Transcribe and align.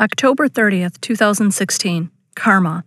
October 0.00 0.48
30th, 0.48 0.98
2016. 1.02 2.10
Karma. 2.34 2.84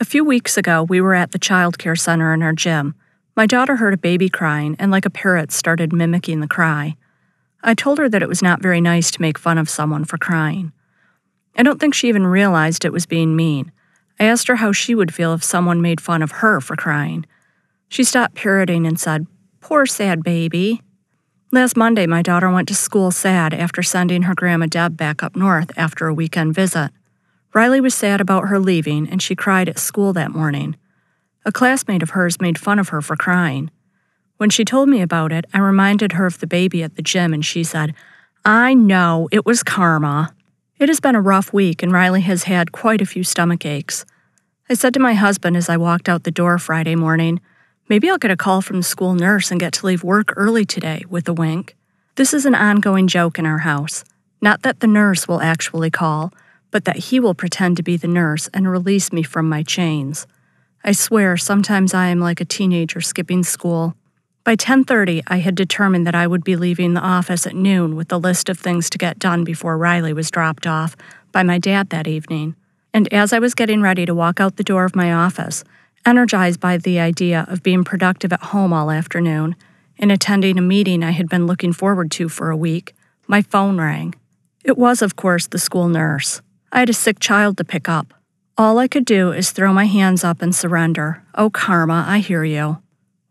A 0.00 0.04
few 0.04 0.24
weeks 0.24 0.56
ago, 0.56 0.82
we 0.82 1.00
were 1.00 1.14
at 1.14 1.30
the 1.30 1.38
child 1.38 1.78
care 1.78 1.94
center 1.94 2.34
in 2.34 2.42
our 2.42 2.52
gym. 2.52 2.96
My 3.36 3.46
daughter 3.46 3.76
heard 3.76 3.94
a 3.94 3.96
baby 3.96 4.28
crying 4.28 4.74
and, 4.80 4.90
like 4.90 5.06
a 5.06 5.10
parrot, 5.10 5.52
started 5.52 5.92
mimicking 5.92 6.40
the 6.40 6.48
cry. 6.48 6.96
I 7.62 7.74
told 7.74 7.98
her 7.98 8.08
that 8.08 8.20
it 8.20 8.28
was 8.28 8.42
not 8.42 8.60
very 8.60 8.80
nice 8.80 9.12
to 9.12 9.22
make 9.22 9.38
fun 9.38 9.58
of 9.58 9.70
someone 9.70 10.04
for 10.04 10.18
crying. 10.18 10.72
I 11.54 11.62
don't 11.62 11.78
think 11.78 11.94
she 11.94 12.08
even 12.08 12.26
realized 12.26 12.84
it 12.84 12.92
was 12.92 13.06
being 13.06 13.36
mean. 13.36 13.70
I 14.18 14.24
asked 14.24 14.48
her 14.48 14.56
how 14.56 14.72
she 14.72 14.96
would 14.96 15.14
feel 15.14 15.34
if 15.34 15.44
someone 15.44 15.80
made 15.80 16.00
fun 16.00 16.20
of 16.20 16.32
her 16.32 16.60
for 16.60 16.74
crying. 16.74 17.26
She 17.88 18.02
stopped 18.02 18.34
parroting 18.34 18.88
and 18.88 18.98
said, 18.98 19.28
Poor 19.60 19.86
sad 19.86 20.24
baby. 20.24 20.82
Last 21.54 21.76
Monday, 21.76 22.08
my 22.08 22.20
daughter 22.20 22.50
went 22.50 22.66
to 22.66 22.74
school 22.74 23.12
sad 23.12 23.54
after 23.54 23.80
sending 23.80 24.22
her 24.22 24.34
grandma 24.34 24.66
Deb 24.66 24.96
back 24.96 25.22
up 25.22 25.36
north 25.36 25.70
after 25.76 26.08
a 26.08 26.12
weekend 26.12 26.52
visit. 26.52 26.90
Riley 27.54 27.80
was 27.80 27.94
sad 27.94 28.20
about 28.20 28.48
her 28.48 28.58
leaving, 28.58 29.08
and 29.08 29.22
she 29.22 29.36
cried 29.36 29.68
at 29.68 29.78
school 29.78 30.12
that 30.14 30.32
morning. 30.32 30.74
A 31.44 31.52
classmate 31.52 32.02
of 32.02 32.10
hers 32.10 32.40
made 32.40 32.58
fun 32.58 32.80
of 32.80 32.88
her 32.88 33.00
for 33.00 33.14
crying. 33.14 33.70
When 34.36 34.50
she 34.50 34.64
told 34.64 34.88
me 34.88 35.00
about 35.00 35.30
it, 35.30 35.44
I 35.54 35.60
reminded 35.60 36.14
her 36.14 36.26
of 36.26 36.40
the 36.40 36.48
baby 36.48 36.82
at 36.82 36.96
the 36.96 37.02
gym, 37.02 37.32
and 37.32 37.44
she 37.44 37.62
said, 37.62 37.94
I 38.44 38.74
know, 38.74 39.28
it 39.30 39.46
was 39.46 39.62
karma. 39.62 40.34
It 40.80 40.88
has 40.88 40.98
been 40.98 41.14
a 41.14 41.20
rough 41.20 41.52
week, 41.52 41.84
and 41.84 41.92
Riley 41.92 42.22
has 42.22 42.42
had 42.42 42.72
quite 42.72 43.00
a 43.00 43.06
few 43.06 43.22
stomach 43.22 43.64
aches. 43.64 44.04
I 44.68 44.74
said 44.74 44.92
to 44.94 44.98
my 44.98 45.14
husband 45.14 45.56
as 45.56 45.68
I 45.68 45.76
walked 45.76 46.08
out 46.08 46.24
the 46.24 46.32
door 46.32 46.58
Friday 46.58 46.96
morning, 46.96 47.40
Maybe 47.86 48.08
I'll 48.08 48.16
get 48.16 48.30
a 48.30 48.36
call 48.36 48.62
from 48.62 48.78
the 48.78 48.82
school 48.82 49.14
nurse 49.14 49.50
and 49.50 49.60
get 49.60 49.74
to 49.74 49.86
leave 49.86 50.02
work 50.02 50.32
early 50.36 50.64
today, 50.64 51.04
with 51.10 51.28
a 51.28 51.34
wink. 51.34 51.76
This 52.14 52.32
is 52.32 52.46
an 52.46 52.54
ongoing 52.54 53.08
joke 53.08 53.38
in 53.38 53.44
our 53.44 53.58
house. 53.58 54.04
Not 54.40 54.62
that 54.62 54.80
the 54.80 54.86
nurse 54.86 55.28
will 55.28 55.42
actually 55.42 55.90
call, 55.90 56.32
but 56.70 56.86
that 56.86 56.96
he 56.96 57.20
will 57.20 57.34
pretend 57.34 57.76
to 57.76 57.82
be 57.82 57.98
the 57.98 58.08
nurse 58.08 58.48
and 58.54 58.70
release 58.70 59.12
me 59.12 59.22
from 59.22 59.48
my 59.50 59.62
chains. 59.62 60.26
I 60.82 60.92
swear, 60.92 61.36
sometimes 61.36 61.92
I 61.92 62.08
am 62.08 62.20
like 62.20 62.40
a 62.40 62.46
teenager 62.46 63.02
skipping 63.02 63.42
school. 63.42 63.94
By 64.44 64.56
10:30, 64.56 65.22
I 65.26 65.38
had 65.38 65.54
determined 65.54 66.06
that 66.06 66.14
I 66.14 66.26
would 66.26 66.44
be 66.44 66.56
leaving 66.56 66.94
the 66.94 67.00
office 67.00 67.46
at 67.46 67.54
noon 67.54 67.96
with 67.96 68.10
a 68.12 68.18
list 68.18 68.48
of 68.48 68.58
things 68.58 68.88
to 68.90 68.98
get 68.98 69.18
done 69.18 69.44
before 69.44 69.76
Riley 69.76 70.14
was 70.14 70.30
dropped 70.30 70.66
off 70.66 70.96
by 71.32 71.42
my 71.42 71.58
dad 71.58 71.90
that 71.90 72.08
evening. 72.08 72.54
And 72.94 73.12
as 73.12 73.32
I 73.32 73.38
was 73.38 73.54
getting 73.54 73.82
ready 73.82 74.06
to 74.06 74.14
walk 74.14 74.40
out 74.40 74.56
the 74.56 74.64
door 74.64 74.84
of 74.84 74.96
my 74.96 75.12
office, 75.12 75.64
energized 76.06 76.60
by 76.60 76.76
the 76.76 76.98
idea 76.98 77.44
of 77.48 77.62
being 77.62 77.84
productive 77.84 78.32
at 78.32 78.42
home 78.42 78.72
all 78.72 78.90
afternoon 78.90 79.56
and 79.98 80.10
attending 80.10 80.58
a 80.58 80.62
meeting 80.62 81.02
I 81.02 81.12
had 81.12 81.28
been 81.28 81.46
looking 81.46 81.72
forward 81.72 82.10
to 82.12 82.28
for 82.28 82.50
a 82.50 82.56
week, 82.56 82.94
my 83.26 83.42
phone 83.42 83.78
rang. 83.78 84.14
It 84.64 84.78
was, 84.78 85.02
of 85.02 85.16
course, 85.16 85.46
the 85.46 85.58
school 85.58 85.88
nurse. 85.88 86.42
I 86.72 86.80
had 86.80 86.90
a 86.90 86.94
sick 86.94 87.20
child 87.20 87.56
to 87.58 87.64
pick 87.64 87.88
up. 87.88 88.14
All 88.56 88.78
I 88.78 88.88
could 88.88 89.04
do 89.04 89.32
is 89.32 89.50
throw 89.50 89.72
my 89.72 89.86
hands 89.86 90.24
up 90.24 90.40
and 90.40 90.54
surrender. 90.54 91.22
Oh, 91.34 91.50
Karma, 91.50 92.04
I 92.06 92.18
hear 92.18 92.44
you. 92.44 92.78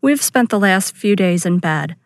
We've 0.00 0.22
spent 0.22 0.50
the 0.50 0.60
last 0.60 0.94
few 0.94 1.16
days 1.16 1.46
in 1.46 1.58
bed. 1.58 1.96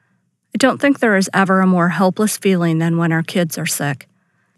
I 0.55 0.59
don't 0.59 0.81
think 0.81 0.99
there 0.99 1.17
is 1.17 1.31
ever 1.35 1.61
a 1.61 1.67
more 1.67 1.91
helpless 1.91 2.37
feeling 2.37 2.79
than 2.79 2.97
when 2.97 3.13
our 3.13 3.23
kids 3.23 3.59
are 3.59 3.67
sick. 3.67 4.09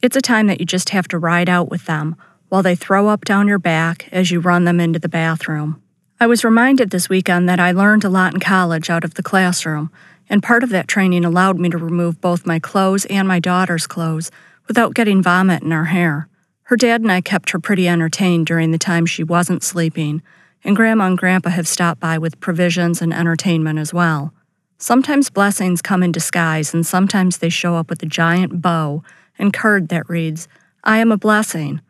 It's 0.02 0.16
a 0.16 0.20
time 0.20 0.46
that 0.46 0.60
you 0.60 0.66
just 0.66 0.90
have 0.90 1.08
to 1.08 1.18
ride 1.18 1.48
out 1.48 1.70
with 1.70 1.86
them 1.86 2.16
while 2.48 2.62
they 2.62 2.74
throw 2.74 3.08
up 3.08 3.24
down 3.24 3.48
your 3.48 3.58
back 3.58 4.08
as 4.12 4.30
you 4.30 4.40
run 4.40 4.64
them 4.64 4.80
into 4.80 4.98
the 4.98 5.08
bathroom. 5.08 5.82
I 6.22 6.26
was 6.26 6.44
reminded 6.44 6.90
this 6.90 7.08
weekend 7.08 7.48
that 7.48 7.58
I 7.58 7.72
learned 7.72 8.04
a 8.04 8.10
lot 8.10 8.34
in 8.34 8.40
college 8.40 8.90
out 8.90 9.04
of 9.04 9.14
the 9.14 9.22
classroom, 9.22 9.90
and 10.28 10.42
part 10.42 10.62
of 10.62 10.68
that 10.68 10.86
training 10.86 11.24
allowed 11.24 11.58
me 11.58 11.70
to 11.70 11.78
remove 11.78 12.20
both 12.20 12.44
my 12.44 12.58
clothes 12.58 13.06
and 13.06 13.26
my 13.26 13.40
daughter's 13.40 13.86
clothes 13.86 14.30
without 14.68 14.92
getting 14.92 15.22
vomit 15.22 15.62
in 15.62 15.70
her 15.70 15.86
hair. 15.86 16.28
Her 16.64 16.76
dad 16.76 17.00
and 17.00 17.10
I 17.10 17.22
kept 17.22 17.50
her 17.50 17.58
pretty 17.58 17.88
entertained 17.88 18.44
during 18.44 18.70
the 18.70 18.76
time 18.76 19.06
she 19.06 19.24
wasn't 19.24 19.62
sleeping, 19.62 20.20
and 20.62 20.76
Grandma 20.76 21.06
and 21.06 21.16
Grandpa 21.16 21.48
have 21.48 21.66
stopped 21.66 22.00
by 22.00 22.18
with 22.18 22.38
provisions 22.38 23.00
and 23.00 23.14
entertainment 23.14 23.78
as 23.78 23.94
well. 23.94 24.34
Sometimes 24.76 25.30
blessings 25.30 25.80
come 25.80 26.02
in 26.02 26.12
disguise, 26.12 26.74
and 26.74 26.86
sometimes 26.86 27.38
they 27.38 27.48
show 27.48 27.76
up 27.76 27.88
with 27.88 28.02
a 28.02 28.06
giant 28.06 28.60
bow 28.60 29.02
and 29.38 29.54
card 29.54 29.88
that 29.88 30.10
reads, 30.10 30.48
I 30.84 30.98
am 30.98 31.12
a 31.12 31.16
blessing. 31.16 31.80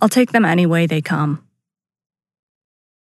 I'll 0.00 0.08
take 0.08 0.32
them 0.32 0.46
any 0.46 0.64
way 0.64 0.86
they 0.86 1.02
come. 1.02 1.46